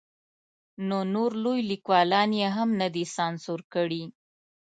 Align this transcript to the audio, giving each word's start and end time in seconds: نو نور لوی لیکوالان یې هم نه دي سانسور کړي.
نو 0.87 0.99
نور 1.13 1.31
لوی 1.43 1.59
لیکوالان 1.71 2.29
یې 2.41 2.47
هم 2.57 2.69
نه 2.81 2.87
دي 2.95 3.05
سانسور 3.15 3.59
کړي. 3.73 4.03